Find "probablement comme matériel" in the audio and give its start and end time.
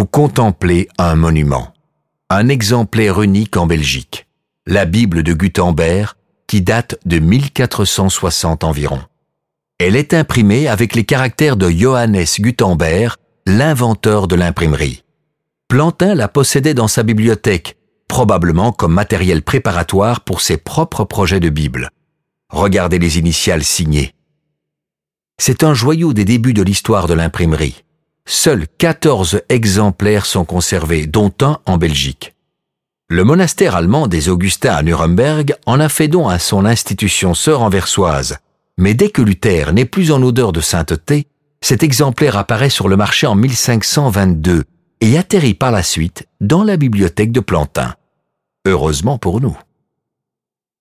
18.08-19.42